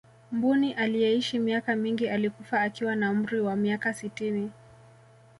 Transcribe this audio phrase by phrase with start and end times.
[0.31, 4.51] mbuni aliyeishi miaka mingi alikufa akiwa na umri wa miaka sitini